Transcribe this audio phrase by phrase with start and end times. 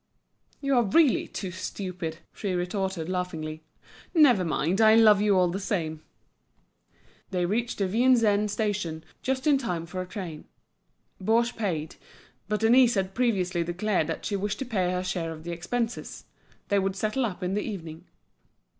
[0.61, 3.61] "You are really too stupid!" she retorted, laughingly.
[4.15, 6.01] "Never mind, I love you all the same."
[7.29, 10.45] They reached the Vincennes Station just in time for a train.
[11.23, 11.97] Baugé paid;
[12.47, 16.25] but Denise had previously declared that she wished to pay her share of the expenses;
[16.69, 18.05] they would settle up in the evening.